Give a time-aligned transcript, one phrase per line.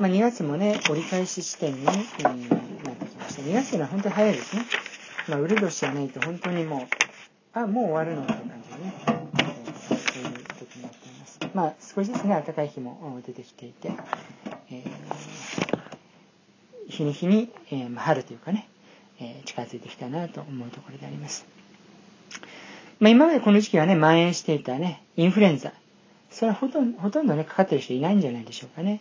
[0.00, 3.42] まあ、2月もね、折り返し地点に、えー、なってきました。
[3.42, 4.62] 2月というのは本当に早いですね。
[5.28, 6.80] まあ、ウル年じゃないと本当にもう、
[7.52, 11.38] あ、もう終わるのって感じでね、えー、そういう時になっています。
[11.54, 13.92] まあ、少しずつね、暖かい日も出てきていて、
[14.70, 18.68] えー、日に日に、えー、春というかね、
[19.20, 21.46] えー、近づいてきたなと思うところであります。
[22.98, 25.72] まあ、今までこの時期はね、蔓延していたね、インフルエンザ。
[26.30, 29.00] それはほとんど、ほとんどね、かかってる人いないんじゃないでしょうかね。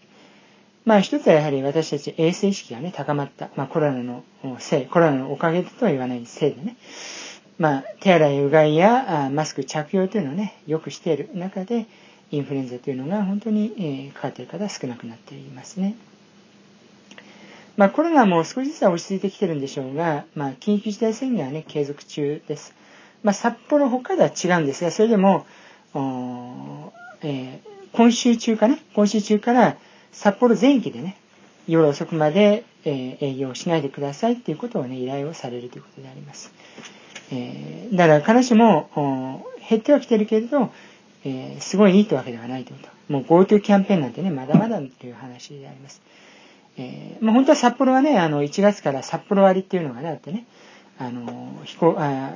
[0.86, 3.50] まあ一つはやはり私たち衛生意識がね、高まった。
[3.56, 4.24] まあコロナの
[4.60, 6.76] せい、コロナのおかげとは言わないせいでね。
[7.58, 11.86] まあ手洗い、うがいやマスク着用というのをね、よくしている中で、
[12.32, 15.96] インフルエンザというのが本当に、かかっている方は少なくなっていますね。
[17.78, 22.76] まあコロナも少しずつは落ち着いてきてるんでしょうが、まあ緊急事態宣言はね、継続中です。
[23.24, 25.46] まあ札幌、北海道は違うんですが、それでも、
[25.94, 27.60] えー、
[27.94, 29.78] 今週中かね、今週中から
[30.14, 31.18] 札幌全域でね、
[31.68, 36.54] 夜遅くまで、え、営業しないでくださいっていうことをね、依頼をされるということであります。
[37.32, 40.72] えー、だから必ずしも減ってはきてるけれど、
[41.26, 43.14] えー、すごいいいってわけではないということ。
[43.14, 46.02] もう GoTo キャンペーンなんてね、まだまだという話であります。
[46.78, 50.46] えー、まあ、本当は札幌はね、あの、1月から札幌割っていうのがね、あってね、
[51.00, 52.32] あの、飛行、あ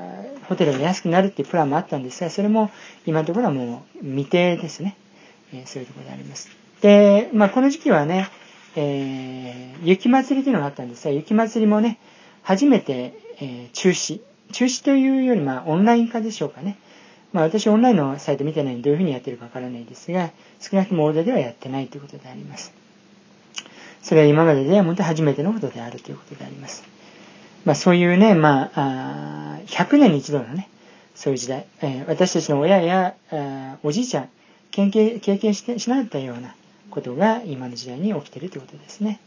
[0.48, 2.72] ホテルが安くなるっていうプランもあったんですが、それも
[3.06, 4.96] 今のところはもう未定ですね。
[5.54, 6.67] えー、そういうところであります。
[6.82, 8.30] で、まあ、この時期はね、
[8.76, 12.00] えー、雪祭りというのがあったんですが、雪祭りもね、
[12.44, 14.22] 初めて、えー、中止。
[14.52, 16.78] 中止というより、まあ、オンライン化でしょうかね。
[17.34, 22.74] まあ、私、オンラインのサイト見てないんで、どういうふうにやってるかわからないですが、少なくともオーダーではやってないということであります。
[24.02, 26.84] それは今までで本当に初めてのことであるということであります。
[27.66, 30.70] まあ、そういうね、まあ、あ100年に一度のね、
[31.16, 34.30] そういう時代、えー、私たちの親やあおじいちゃん、
[34.72, 36.56] 経験経験してしなかったような、
[36.98, 39.20] ことが今の時代に起きているということですね。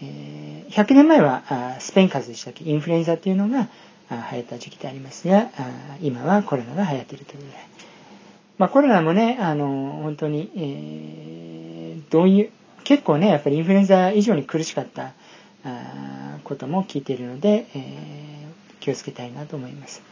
[0.00, 2.64] 100年前はスペイン風邪でしたっけ？
[2.64, 3.68] インフルエンザというのが
[4.10, 5.50] 流行った時期でありますが、
[6.02, 7.58] 今はコロナが流行っているということで。
[8.58, 12.50] まあコロナもね、あの、本当に、えー、どういう、
[12.82, 15.12] 結構ね、やっぱりインフルエンザ以上に苦しかった
[16.44, 20.02] ことも聞いているので、えー、気をつけたいなと思います。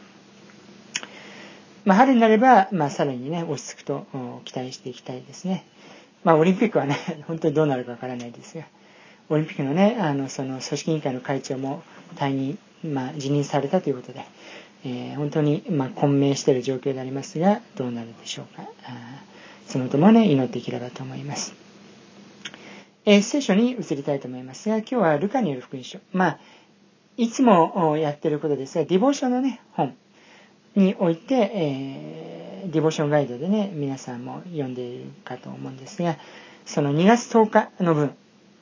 [1.85, 4.05] まあ、春になれば、まあ、さらにね、落ち着くと
[4.45, 5.65] 期待していきたいですね。
[6.23, 6.97] まあ、オリンピックはね、
[7.27, 8.65] 本当にどうなるかわからないですが、
[9.29, 11.83] オリンピックのね、あの、その組織委員会の会長も
[12.15, 14.25] 退任、まあ、辞任されたということで、
[14.85, 18.63] えー、本当に、まあ、混迷している状況でありますが、どうなるでしょうか。
[18.85, 19.23] あ
[19.67, 21.53] そのともね、祈っていければと思います。
[23.05, 25.99] えー、聖書に移りたいと思いますが、今日はルカによる福音書。
[26.11, 26.39] まあ、
[27.17, 29.95] いつもやってることですが、ディボーションのね、本
[30.75, 36.17] において、えーディボーションガイドでね、皆さんも読んでいるかと思うんですが、
[36.65, 38.15] その2月10日の分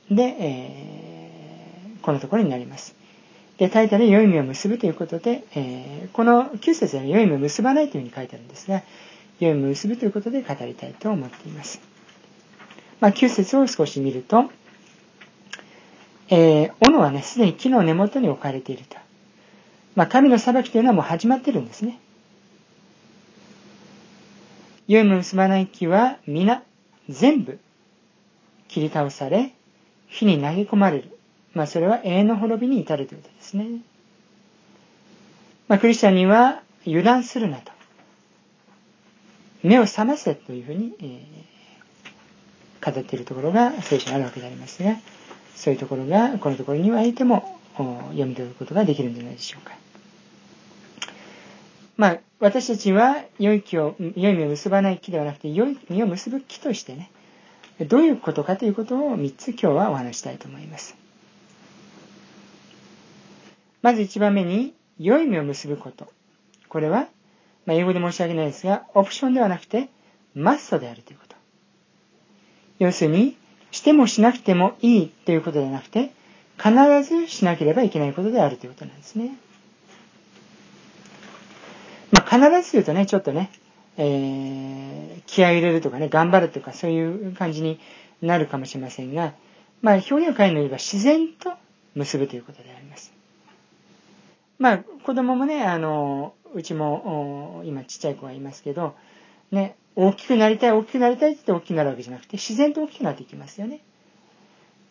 [0.09, 2.96] で、えー、このところになります。
[3.58, 8.84] で、タイトル、良い実を結ぶということで、えー、この9節では良い実を結ばないというふうに書いてあるんですが、
[9.40, 11.81] 良い実を結ぶということで語りたいと思っています。
[13.00, 14.50] まあ、9節を少し見ると、
[16.29, 18.97] えー、斧はね、すでに木の根元に置かれていると。
[19.96, 22.00] まあ、神の裁きというのはもう始まってるんですね。
[24.87, 26.63] 良いも結ばない木は皆
[27.09, 27.59] 全部
[28.67, 29.53] 切り倒され、
[30.07, 31.17] 火に投げ込まれる。
[31.53, 33.81] まあそれは永遠の滅びに至るということですね。
[35.67, 37.71] まあクリスチャンには油断するなと。
[39.63, 44.95] 目を覚ませというふうに、えー、語っているところが聖書にあるわけでありますが、
[45.55, 49.73] そういうところがこのところにはいても読み取ることができるんじゃないでしょうか。
[51.97, 57.12] まあ、私たちは良い木を、良い実を結ばない木ではなくて、良い実を結ぶ木としてね、
[57.88, 60.96] どういうことかということを3つ今日はお話したいと思います。
[63.81, 66.12] まず1番目に、良い実を結ぶこと。
[66.69, 67.08] これは、
[67.66, 69.90] まあ、英語で申し訳ないですが、オプションではなくて、
[70.35, 71.35] マストであるということ。
[72.79, 73.35] 要するに、
[73.72, 76.11] してもしなくてもいいということではなくて、
[76.58, 76.73] 必
[77.03, 79.38] ずしなければいけないことであるということなんですね。
[82.11, 83.51] まあ、必ず言うとね、ちょっとね、
[83.97, 87.79] えー、気合を入れるとかね、頑張るとか、そういう感じに
[88.21, 89.33] なるかもしれませんが、
[89.81, 91.53] まあ、表現を変えるの言えば自然と
[91.95, 93.11] 結ぶということであります。
[94.59, 98.95] まあ、子供もね、あの、うちも、今ちっちゃい子がいますけど、
[99.51, 103.81] ね、大きくなりたい、大きくなりたいって言って大きくなるわけじゃなくて、自然と大きくなっていきますよね。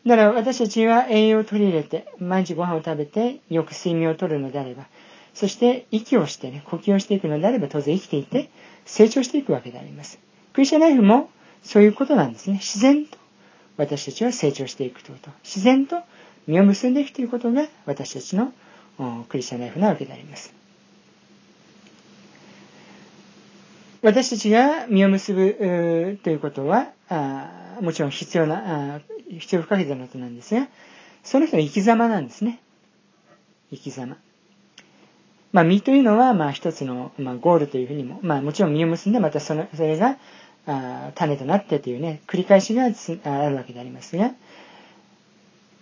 [0.07, 4.87] だから私たちは栄養を取り入れて、毎日ご飯を食べて、よく睡眠をとるのであれば、
[5.37, 8.49] そして息をしてね、呼吸をしていくのであれば当然生きていて
[8.87, 10.19] 成長していくわけであります。
[10.55, 11.31] クリスチャンライフも
[11.63, 12.55] そういうことなんですね。
[12.55, 13.19] 自然と
[13.77, 15.31] 私たちは成長していくということ。
[15.45, 16.01] 自然と
[16.47, 18.53] 実を結んでいくということが私たちの
[19.29, 20.55] クリスチャンライフなわけであります。
[24.01, 26.93] 私たちが実を結ぶということは、
[27.83, 29.01] もちろん必要な、あ
[29.39, 30.69] 必要不可欠なことなんですが、
[31.25, 32.61] その人の生き様なんですね。
[33.71, 34.17] 生き様。
[35.57, 40.19] まあ、実というのは、まあ、一つの、まあ、ゴールというふうにも、まあ、もちろん実を結んで、またその、それが、
[40.67, 44.33] あ種となってというね、繰り返しがあるわけでありますが、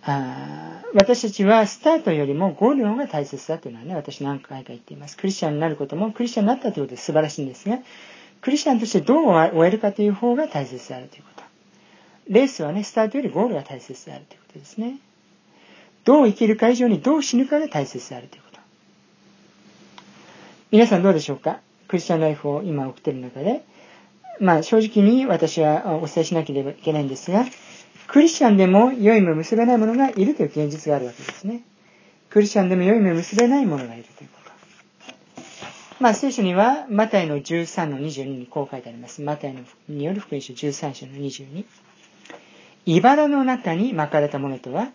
[0.03, 5.17] あ私たちはスタートよりもゴールの方が大切だというのはね、私何回か言っています。
[5.17, 7.79] クリスチャンになることも、クリスチャンになったということで素晴らしいんですが、
[8.39, 11.43] クリスチャンとしてどう終えるかという方が大切であるということ。
[12.29, 14.99] レースはね、スタートよりゴールが大切であるということですね。
[16.05, 18.44] どう生きるか以上にどう死ぬかが大切であるということ。
[20.71, 21.59] 皆さんどうでしょうか？
[21.87, 23.63] クリスチャンライフを今送っている中で、
[24.39, 27.45] まあ正直に私はお伝えしなければいけないんですが、
[28.07, 31.61] クリスチャンでも良い目を結べない者がいるという現実があるわけですね。
[32.29, 34.51] クリスチャンでも良い目を結べない者がいるということ。
[35.99, 39.21] まあ聖書には、マタイの13の22にこう書いてあります。
[39.21, 41.63] マタイのによる福音書13章の22。
[42.87, 44.89] 茨の中に巻かれた者とは、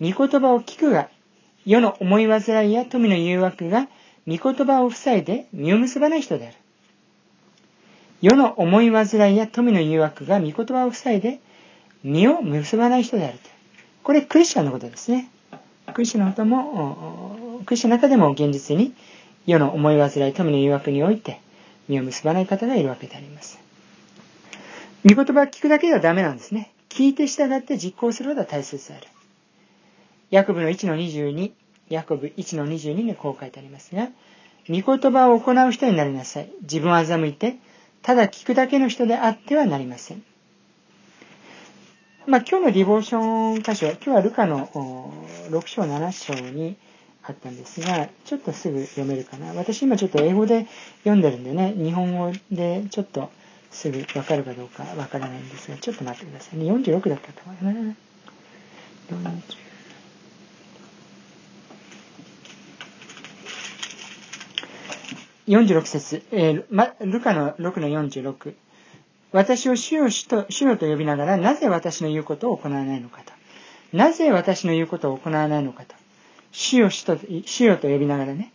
[0.00, 1.08] 御言葉を聞くが、
[1.64, 3.88] 世の思い煩いや富の誘惑が
[4.26, 6.56] 御言葉を塞いで実を結ばない人である。
[8.20, 11.40] 世の思い煩いや富の誘惑が御言葉を塞いで
[12.04, 13.38] 実を結ばない人である。
[14.02, 15.28] これクリスチャンのことですね。
[15.92, 18.94] クリスチャンのことも、クリスチャンの中でも現実に
[19.46, 21.40] 世の思い煩い、富の誘惑において
[21.88, 23.58] 実を結ばない方がいるわけであります。
[25.04, 26.70] 御言葉を聞くだけではダメなんですね。
[26.88, 29.06] 聞いて従って実行することが大切である。
[30.30, 31.52] ヤコブの1の22、
[31.92, 34.08] ヤコブ1の22にこう書いてありますが、
[34.68, 36.50] 御言葉を行う人になりなさい。
[36.62, 37.56] 自分を欺いて、
[38.00, 40.22] ただ聞くだけの人であってはなりません。
[42.26, 44.68] まあ、今日のディボーション箇所、今日はルカの
[45.50, 46.76] 6章7章に
[47.24, 49.52] あったんですが、ちょっとすぐ読めるかな。
[49.52, 50.66] 私今ちょっと英語で
[51.00, 53.30] 読んでるんでね、日本語でちょっと
[53.70, 56.72] すぐわかるかどうかわからないんですが、ちょっと待ってくださいね。
[56.72, 57.94] 46だったと思うな。
[65.52, 68.54] 46節、えー、ま、ルカの6の46。
[69.32, 73.32] 私を主よ主と主よと呼びながら、なぜ私の言うことを行わないのかと。
[73.96, 75.94] なぜ私の言うことを行わないのかと。
[76.52, 78.50] 主よ主と、主よと呼びながらね。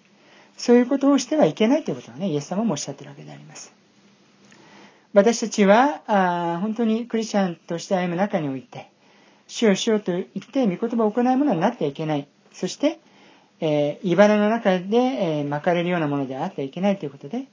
[0.58, 3.72] そういうことをしてはいけないということをね、イエス様もおっしゃってるわけであります。
[5.14, 8.90] 私たちは、あ本当にクリスチャンとして歩む中において、
[9.48, 12.28] 主よ主よと言って御言葉を行うものになってはいけない。
[12.54, 13.00] そして、
[13.60, 17.46] えー、茨の中で、えー、巻かれるようなものであってはいけないということで、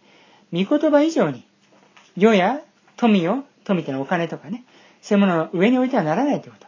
[0.53, 1.45] 御言葉以上に、
[2.17, 2.61] 世や
[2.97, 4.65] 富を、富ってのはお金とかね、
[5.03, 6.67] そういうものを上に置いてはならないということ。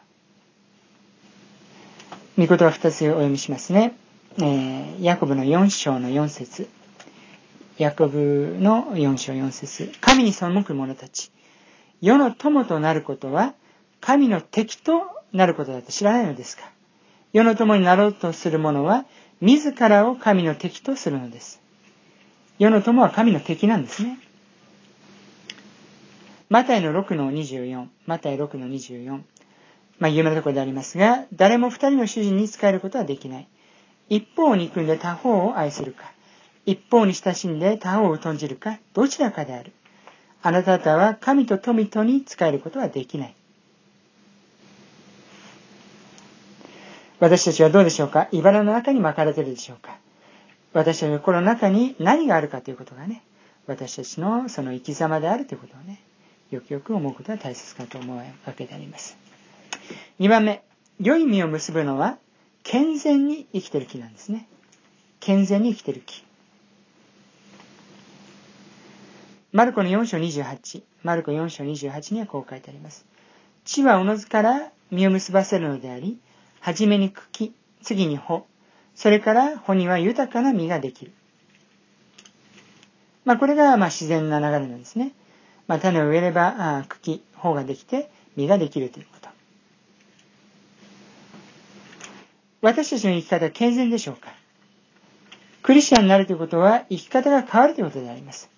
[2.38, 3.94] 御言葉二つお読みしますね。
[4.38, 6.69] えー、ヤコブの4章の4節
[7.79, 11.31] ヤコブの4章4節神に背く者たち。
[12.00, 13.55] 世の友となることは、
[14.00, 15.03] 神の敵と
[15.33, 16.71] なることだと知らないのですか
[17.33, 19.06] 世の友になろうとする者は、
[19.41, 21.61] 自らを神の敵とするのです。
[22.59, 24.19] 世の友は神の敵なんですね。
[26.49, 29.21] マタイの6の24、マタイ6の24。
[29.99, 33.49] まあ、有名なところでありますが、誰も二人の主人に仕えることはできない。
[34.09, 36.12] 一方を憎んで他方を愛するか、
[36.64, 39.73] 一方に親しんで他方を頓じるか、どちらかである。
[40.43, 43.35] あなた方は神と富とに仕えることはできない。
[47.18, 48.28] 私たちはどうでしょうか？
[48.32, 49.99] 茨の中に巻かれてるでしょうか？
[50.73, 53.23] 私たちの心の中に何があるかということがね、
[53.66, 56.02] 私たちのその生き様であるということをね、
[56.50, 59.16] よくよく思うことが大切かと思うわけであります。
[60.20, 60.62] 2番目、
[61.00, 62.18] 良い実を結ぶのは
[62.62, 64.46] 健全に生きてる木なんですね。
[65.20, 66.23] 健全に生きてる木。
[69.52, 73.06] マルコの4章28、マルコ4章28にはこう書いてあります。
[73.64, 76.18] 地はおのずから実を結ばせるのであり、
[76.66, 78.44] はじめに茎、次に穂、
[78.96, 81.12] それから穂には豊かな実ができる。
[83.25, 85.12] まあこれがま自然な流れなんですね。
[85.68, 89.28] まあ、種を植えれば、茎、穂ができて、実ができるということ。
[92.62, 94.35] 私たちの生き方は健全でしょうか
[95.62, 98.50] クリスチャンになるということは、生き方が変わるということであります。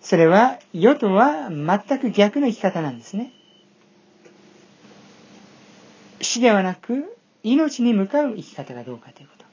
[0.00, 3.32] それは、世とは全く逆の生き方なんですね。
[6.20, 9.44] 死ではなく、命に向かう生き方がどうかということ。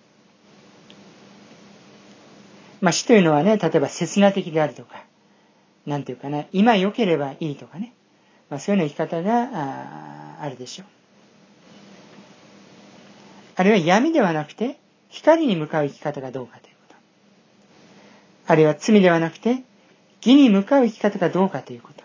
[2.81, 5.03] まあ、死というのはね、例えば刹那的であるとか、
[5.85, 7.93] なんていうかな、今良ければいいとかね。
[8.49, 10.87] まあ、そういうような生き方があるでしょう。
[13.55, 14.79] あるいは闇ではなくて
[15.09, 16.95] 光に向かう生き方がどうかということ。
[18.47, 19.63] あるいは罪ではなくて
[20.21, 21.98] 義に向かう生き方がどうかということ。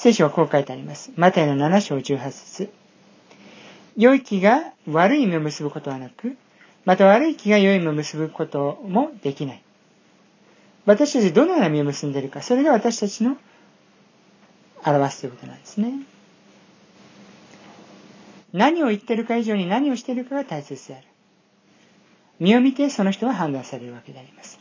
[0.00, 1.12] 聖書はこう書いてあります。
[1.16, 2.72] マタイの7章18節
[3.98, 6.38] 良い気が悪い意味を結ぶことはなく、
[6.86, 9.62] また悪い気が良い意味を結ぶこともできない。
[10.86, 13.36] 私たちどのような実を結んでいるか、それが私たちの
[14.86, 15.92] 表すということなんですね。
[18.54, 21.06] 何を言ってるか以上に何をしているかが大切である。
[22.38, 24.58] 身を見てその人は判断されるわけであります。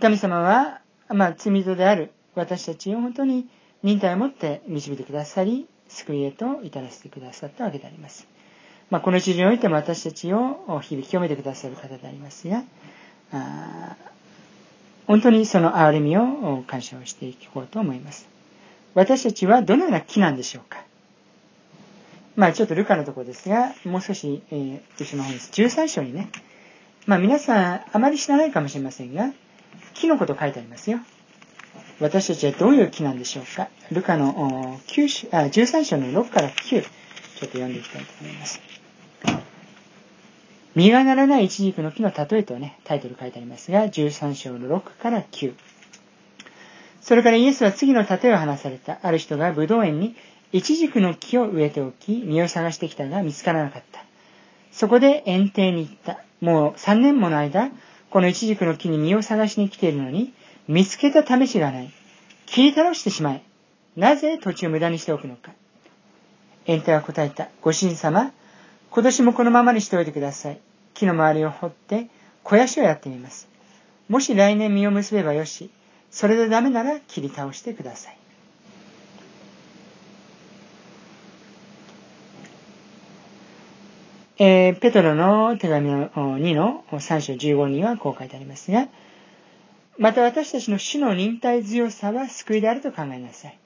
[0.00, 3.48] 神様は、まあ、罪人である私たちを本当に
[3.82, 8.26] 忍耐を持って導いてくださり、救いへと至らせてくださったわけであります。
[8.90, 12.62] まあ、この地上においても私たちを日々清めてくださる方でありますが、
[13.32, 13.96] あ
[15.06, 18.28] 本当にその憐れみを感謝をしていこうと思います。
[18.94, 20.84] 私たちはどのような木なんでしょうか
[22.34, 25.50] まあちょっとルカのところですが、もう少し、えー、後ろの方です。
[25.52, 26.28] 13章にね、
[27.06, 29.32] まあ皆さんあまり知らないかもしれませんが、
[29.98, 31.00] 木のこと書いてありますよ。
[32.00, 33.68] 私たちはどういう木なんでしょうか？
[33.90, 38.60] ルカの9あ13章の6から9、ちょっと読んでいきたいと思います。
[40.74, 45.54] 実がならないイチジクの木の例えとね、タイトル書いてありますが、13章の6から9。
[47.00, 48.98] それからイエスは次の例えを話された。
[49.02, 50.14] ある人がブドウ園に
[50.52, 54.04] イチジクの木を植えておき、実を探してきたが見つからなかった。
[54.70, 56.20] そこで園庭に行った。
[56.42, 57.70] もう3年もの間、
[58.16, 60.32] このイチジクの木に実を探しに来ているのに、
[60.68, 61.92] 見つけた試しがない。
[62.46, 63.42] 切り倒してしまえ。
[63.94, 65.52] なぜ土地を無駄にしておくのか。
[66.64, 67.48] 園庭は答えた。
[67.60, 68.32] ご主人様、
[68.90, 70.60] 今年もこのままにしておいてください。
[70.94, 72.08] 木の周りを掘って
[72.42, 73.50] 肥やしをやってみます。
[74.08, 75.68] もし来年実を結べばよし、
[76.10, 78.16] それでダメなら切り倒してください。
[84.38, 88.88] えー、ペトロの手紙の2の3章15にはこう書いてありますが、
[89.98, 93.58] また私たちの主の忍耐強さは救いであると考えなさい。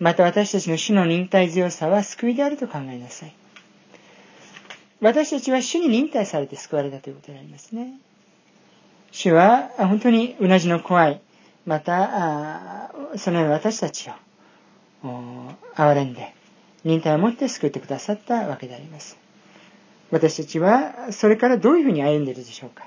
[0.00, 3.34] また私たちの主の忍耐強さは救いであると考えなさい。
[5.00, 7.94] 私たちは主に忍耐されて救われたということでありますね。
[9.12, 11.20] 主は本当にうなじの怖い、
[11.64, 14.14] また、そのような私たちを
[15.76, 16.34] 憐れんで、
[16.82, 19.23] 忍耐を持って救ってくださったわけであります。
[20.14, 22.86] 私たちはそれからどういうふうに歩んでいるでしょうか？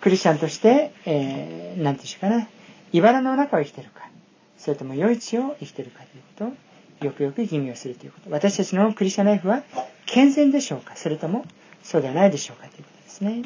[0.00, 2.48] クリスチャンとして、えー、なんていうかな、
[2.92, 4.08] 茨の中を生きているか、
[4.56, 6.54] それとも余市を生きているかというこ
[7.00, 7.04] と？
[7.04, 8.30] を、よくよく吟味をするということ。
[8.30, 9.62] 私たちのクリスチャンライフは
[10.06, 10.96] 健全でしょうか？
[10.96, 11.44] それとも
[11.82, 13.42] そうではないでしょうかということですね。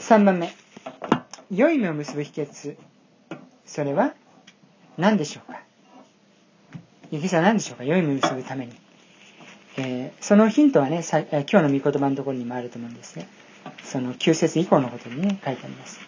[0.00, 0.52] 3番目。
[1.52, 2.76] 良い目を結ぶ秘訣。
[3.64, 4.14] それは
[4.96, 5.60] 何でしょうか？
[7.10, 7.84] ゆきさん何でしょうか？
[7.84, 8.72] 良い目を結ぶために。
[9.78, 13.24] えー、そのヒントはね、今日の御言葉のところにもあると思うんですが、
[13.84, 16.00] その9節以降のことにね、書いてあります。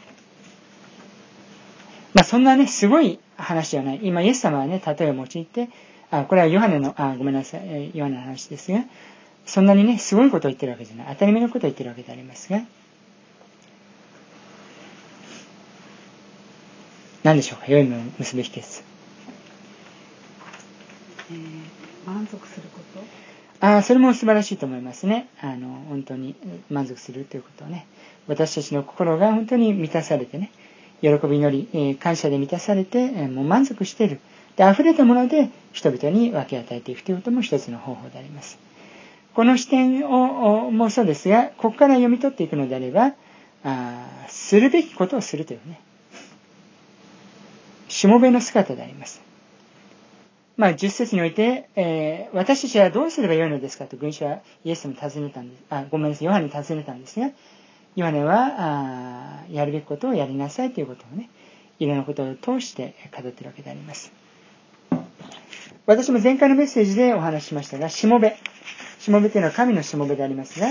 [2.13, 4.01] まあそんなね、すごい話じゃない。
[4.03, 5.71] 今、イエス様はね、例えを用いて、
[6.11, 8.81] あ、これはヨハネの、あ、ごめんなさい、ヨハネの話ですが、
[9.47, 11.07] そんなにね、すごいことを言ってるわけじゃない。
[11.15, 12.61] 当たり前のことを言ってるわけでありますが、
[17.23, 17.67] 何でしょうか？
[17.69, 18.90] 良いものを結ぶ秘訣。
[21.33, 23.01] え、満足すること？
[23.67, 25.29] ああ、それも素晴らしいと思いますね。
[25.41, 26.35] あの、本当に
[26.71, 27.87] 満足するということをね。
[28.27, 30.51] 私たちの心が本当に満たされてね、
[31.03, 34.21] 喜びにより、えー、感謝で満たされて、えー、もう満足している。
[34.57, 38.59] で、溢れたもので人々に分け与えていくということも一つの方法であります。
[39.35, 43.13] この視点をもそうですが、ここから読み取っていくのであれば、
[43.63, 45.81] あするべきことをするというね、
[47.89, 49.21] しもべの姿であります。
[50.61, 55.63] まあ、10節において、えー、私たちはどうすればよいのですかと群衆はイエスに尋ねたんです。
[55.71, 57.31] あ、ごめんなさい、ヨハネに尋ねたんですが、
[57.97, 61.31] ヨハネは、あやるべきことをやりなさいということをね、
[61.79, 64.13] いろんなことを通して語っているわけであります。
[65.87, 68.37] 私も前回のメッセージでお話ししましたが、しもべ。
[68.99, 70.67] しもべというのは神のしもべでありますが、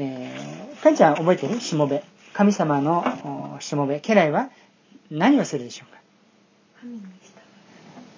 [0.00, 1.60] えー、かんちゃん覚えてる？
[1.60, 2.02] しもべ。
[2.32, 4.00] 神様のしもべ。
[4.00, 4.50] 家来は
[5.12, 6.00] 何をするでしょうか？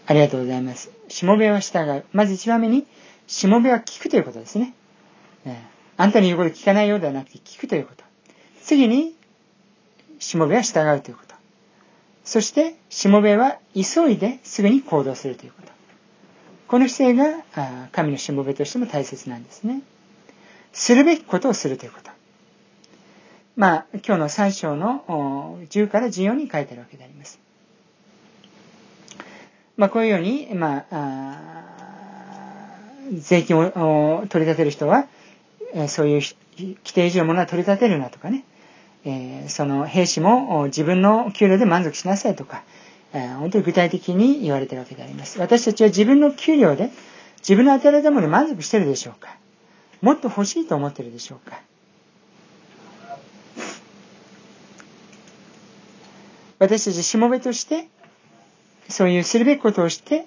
[0.08, 0.90] ありがとうございます。
[1.08, 2.04] しもべは従う。
[2.12, 2.86] まず一番目に、
[3.26, 4.74] しもべは聞くということですね。
[5.44, 8.04] えーあんたの言うこと聞かないようではなくて聞くということ。
[8.62, 9.16] 次に、
[10.20, 11.34] しもべは従うということ。
[12.24, 15.72] そして、しもべは急いですぐに行動するということ。
[16.68, 19.82] この姿勢が神のしもべとしても大切なんですね。
[20.72, 22.12] するべきことをするということ。
[23.56, 27.40] まあ、今日の3章の10から14に書いてあるわけであります。
[29.78, 31.38] まあ、こういうように、まあ、
[33.14, 35.06] 税金を取り立てる人は、
[35.87, 36.20] そういう
[36.58, 38.44] 規定以上のものは取り立てるなとかね、
[39.04, 42.64] えー、その兵士も自分の給料で満足しなさいとか、
[43.12, 45.38] えー、本当に具体的に言われてるわけであります。
[45.38, 46.90] 私たちは自分の給料で
[47.38, 49.37] 自分の与えられたもので満足しているでしょうか。
[50.02, 51.61] もっと欲しいと思ってるでしょうか。
[56.58, 57.87] 私たちしもべとして
[58.88, 60.26] そういうするべきことをして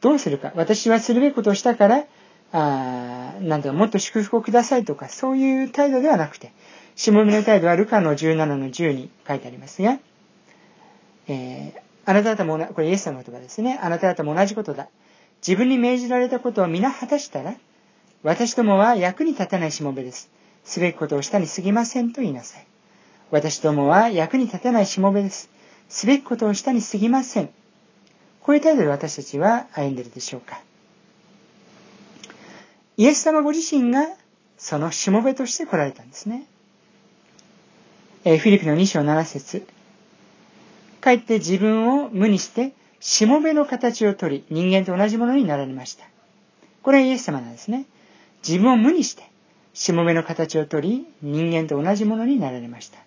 [0.00, 2.04] どうするか私はするべきことをしたから
[2.52, 6.52] あなんだもっと祝福をくださいとかそういう態度ではなくて
[6.96, 9.98] しもべの態度はルカの17の10に書いてありますが、
[11.28, 13.78] えー、あなた方も、これイエス様の言葉ですね。
[13.80, 14.88] あなた方も同じことだ。
[15.46, 17.54] 自分に命じられたことを皆果たしたら、
[18.22, 20.30] 私どもは役に立たないしもべです。
[20.64, 22.66] すべきことをしたに過ぎませんと言いなさい。
[23.30, 25.50] 私どもは役に立たないしもべです。
[25.88, 27.50] すべきことをしたに過ぎません。
[28.50, 30.60] こういう態度で私たちは歩んでいるでしょうか？
[32.96, 34.08] イエス様ご自身が
[34.58, 36.42] そのしもべとして来られたんですね。
[38.24, 39.68] えフィリピの2章7節
[41.00, 46.04] かえって自分を無にして、しもべの形をとり、人間と同じものになられました。
[46.82, 47.84] これはイエス様なんですね。
[48.44, 49.22] 自分を無にして、
[49.74, 52.98] しもべの形をとり、人間と同じものになられました。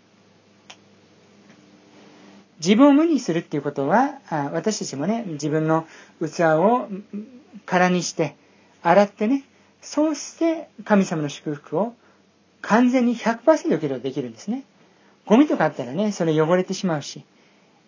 [2.63, 4.19] 自分を無にするっていうことは、
[4.53, 5.85] 私たちもね、自分の
[6.21, 6.87] 器を
[7.65, 8.37] 空にして、
[8.81, 9.43] 洗ってね、
[9.81, 11.93] そうして神様の祝福を
[12.61, 14.63] 完全に100%受けることができるんですね。
[15.25, 17.25] ゴミとかあったらね、それ汚れてしまうし、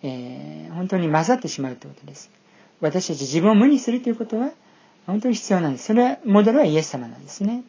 [0.03, 2.29] えー、本当に混ざってしまうということです。
[2.81, 4.51] 私たち自分を無にするということは、
[5.07, 5.85] 本当に必要なんです。
[5.85, 7.63] それは、モデルはイエス様なんですね。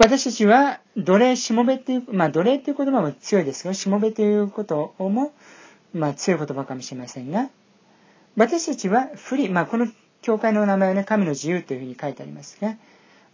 [0.00, 5.34] 私たちは、奴隷、しもべっていう、まあ、奴隷っていう言葉も強いですが、しもべということも、
[5.92, 7.50] まあ、強い言葉かもしれませんが、
[8.34, 9.86] 私たちはフリー、まあ、この
[10.22, 12.76] 教会の名前はね、神の自由というふうに書いてありますが、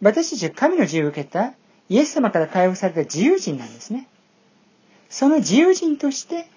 [0.03, 1.55] 私たちは神の自由を受けた
[1.89, 4.09] イエス様から解放された自由人なんですね。
[5.09, 6.49] その自由人として、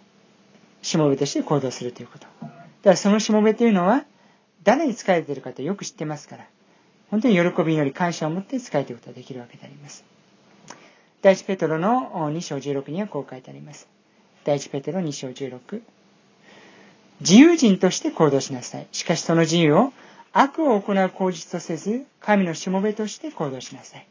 [0.81, 2.25] しもべとして行動するということ。
[2.41, 4.05] だからそのしもべというのは、
[4.63, 6.47] 誰に仕えているかとよく知ってますから、
[7.11, 10.03] 本当に喜びにより感謝を持って仕えていくことができるわけであります。
[11.21, 13.87] 第一ペトロの2章16にはこう書いてあります。
[14.45, 15.81] 第一ペトロ2章16。
[17.21, 18.87] 自由人として行動しなさい。
[18.91, 19.93] しかしその自由を
[20.31, 24.07] 悪を行う口実とせず、神のしもべとして行動しなさい。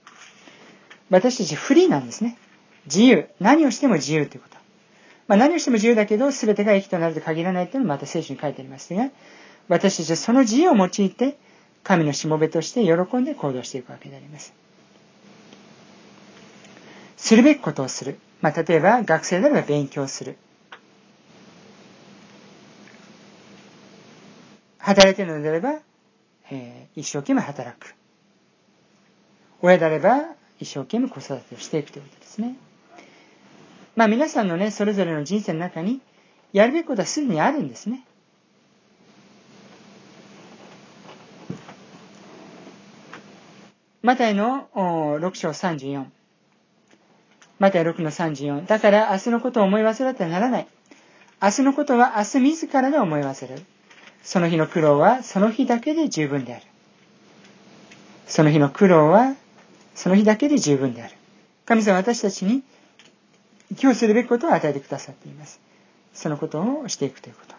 [1.10, 2.36] 私たちフリーなんですね。
[2.86, 3.28] 自由。
[3.40, 4.56] 何をしても自由ということ。
[5.28, 9.10] まあ、何をしても自由だけど、全てが益となると限らないというのもまた聖書に書いてありますが、
[9.68, 11.38] 私たちはその自由を用いて、
[11.88, 14.52] 神のしもべとして喜んで行動していくわけであります。
[17.16, 18.18] するべきことをする。
[18.42, 20.36] まあ、例えば、学生であれば勉強する。
[24.76, 25.80] 働いているのであれば、
[26.50, 27.94] えー、一生懸命働く。
[29.62, 30.26] 親であれば、
[30.60, 32.58] 一生懸命子育てをしていくということですね。
[33.96, 36.02] まあ皆さんのね、それぞれの人生の中に、
[36.52, 38.04] やるべきことはすでにあるんですね。
[44.00, 46.04] マタイの6章34。
[47.58, 48.66] マタイ6の34。
[48.66, 50.68] だから明日のことを思い忘れてはならない。
[51.42, 53.62] 明日のことは明日自らが思い忘れる。
[54.22, 56.64] その日の苦労はその日だけで十分である。
[58.28, 59.34] その日の苦労は
[59.96, 61.14] その日だけで十分である。
[61.66, 62.62] 神様は私たちに
[63.82, 65.60] 今日するべきことを与えてくださっています。
[66.14, 67.57] そのことをしていくということ。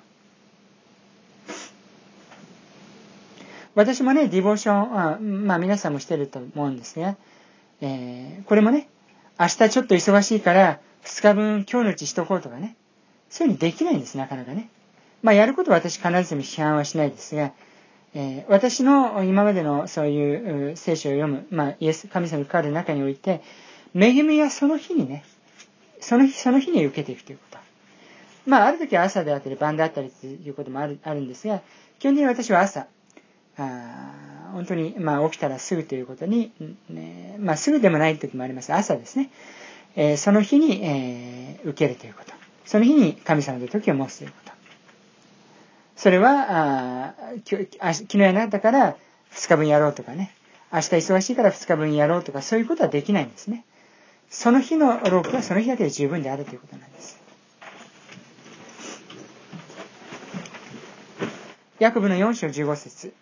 [3.75, 7.15] 私もね、ディボーション、あまあ皆さんもしてると思うんですが、
[7.81, 8.89] えー、これもね、
[9.39, 12.75] 明日ちょっと忙しいから2日分今日のうちしとこうとかね、
[13.29, 14.69] そういうふうにできないんです、なかなかね。
[15.21, 17.53] まあやることは私必ずしも批判はしないですが、
[18.15, 23.41] えー、私の今までのそういう聖書を読む、まあ、イエス、神様に関わる中において、
[23.95, 25.23] 恵みはその日にね、
[26.01, 27.59] その日その日に受けていくということ。
[28.47, 31.61] まあ、ある時は朝であったり晩であったりということもあるあるんですが、
[31.99, 32.87] 基本的に私は朝、
[33.59, 36.51] あ本当に、まあ、起きたらすぐということに、
[36.89, 38.73] ね、まあ、すぐでもない時もあります。
[38.73, 39.29] 朝ですね。
[39.95, 42.33] えー、その日に、えー、受けるということ。
[42.65, 44.51] その日に神様の時を持つということ。
[45.95, 47.13] それは、あ
[47.45, 47.67] 昨
[48.07, 48.95] 日やなったから
[49.33, 50.33] 2日分やろうとかね、
[50.71, 53.65] 明日忙しいから2日分やろうとか、そういうことはできないんですね。
[54.29, 57.19] その日のロープはその日だけで十分であるということなんです。
[61.79, 63.13] ヤコブの4章15節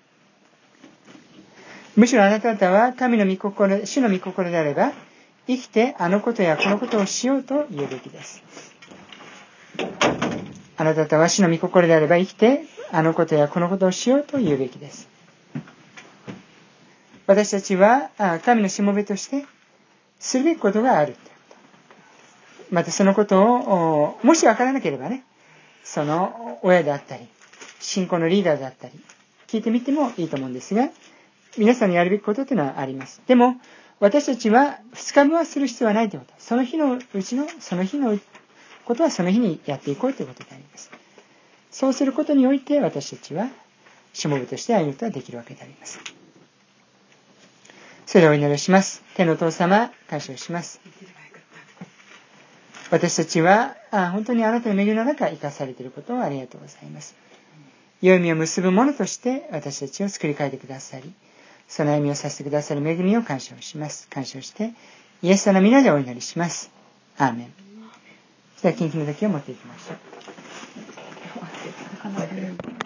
[1.97, 4.93] むしろあなた方は神の御心、主の御心であれば、
[5.47, 8.43] 生きてあのことやこのことをしようと言うべきです。
[10.77, 15.10] あなたとわしの御心であれば生きてあのことやこのことをしようと言うべきです。
[17.25, 18.12] 私たちは
[18.45, 19.45] 神のしもべとして
[20.19, 21.31] するべきことがあるというこ
[22.69, 22.75] と。
[22.75, 25.23] またそのことを、もしわからなければね、
[25.83, 27.27] その親であったり、
[27.79, 28.93] 信仰のリーダーであったり、
[29.47, 30.89] 聞いてみてもいいと思うんですが、
[31.57, 33.21] 皆さんにやるべきことというのはあります。
[33.27, 33.55] でも、
[33.99, 36.33] 私たちは2日目はする必要はないということ。
[36.37, 38.17] その日のうちの、その日の
[38.85, 40.91] ことはその日にやっていこうということであります。
[41.71, 43.49] そうすることにおいて私たちは、
[44.13, 45.99] しもべとして歩むことができるわけであります。
[48.05, 49.03] それではお祈りします。
[49.15, 50.79] 天のお父様、感謝をします。
[52.89, 57.15] 私たちはあ本当にあなたの恵みの中生かされていることをありがとうございます。
[58.01, 61.13] 良い実を結ぶものとして私たちを作り変えてくださり、
[61.67, 64.08] その歩みをさせてくださる恵みを感謝をします。
[64.10, 64.71] 感謝をして、
[65.21, 66.71] イエス様の皆でお祈りします。
[67.17, 67.53] アーメン。
[68.58, 69.97] それでは、近畿の時を持っていきましょう。